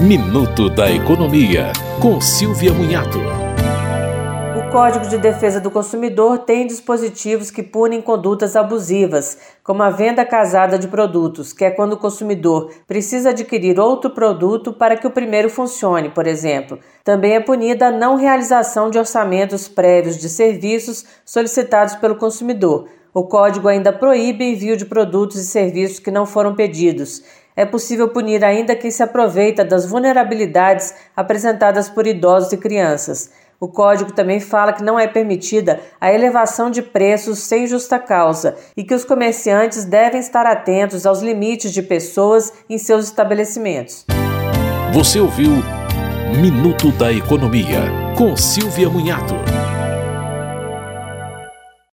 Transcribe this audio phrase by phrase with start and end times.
[0.00, 3.18] Minuto da Economia, com Silvia Munhato.
[4.58, 10.24] O Código de Defesa do Consumidor tem dispositivos que punem condutas abusivas, como a venda
[10.24, 15.10] casada de produtos, que é quando o consumidor precisa adquirir outro produto para que o
[15.10, 16.78] primeiro funcione, por exemplo.
[17.04, 22.88] Também é punida a não realização de orçamentos prévios de serviços solicitados pelo consumidor.
[23.12, 27.22] O código ainda proíbe envio de produtos e serviços que não foram pedidos
[27.60, 33.30] é possível punir ainda quem se aproveita das vulnerabilidades apresentadas por idosos e crianças.
[33.60, 38.56] O código também fala que não é permitida a elevação de preços sem justa causa
[38.74, 44.06] e que os comerciantes devem estar atentos aos limites de pessoas em seus estabelecimentos.
[44.94, 45.50] Você ouviu
[46.40, 47.82] Minuto da Economia,
[48.16, 49.34] com Silvia Munhato.